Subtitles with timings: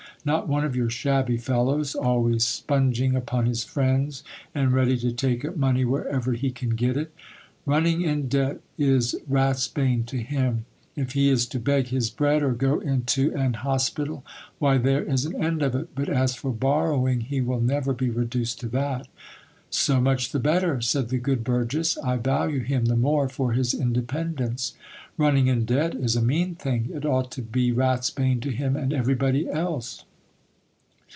[0.23, 5.11] Not one of your shabby fellows, al ways spunging upon his friends, and ready to
[5.11, 7.11] take up money wherever he can get it!
[7.65, 10.65] Running in debt is ratsbane to him.
[10.95, 14.23] If he is to beg his bread or go into an hospital,
[14.59, 15.89] why there is an end of it!
[15.95, 19.07] but as for borrowing, he will never be reduced to that.
[19.71, 20.81] So much the better!
[20.81, 24.75] said the good burgess: I value him the more for his independence.
[25.17, 28.93] Running in debt is a mean thing; it ought to be ratsbane to him and
[28.93, 30.05] everybody else.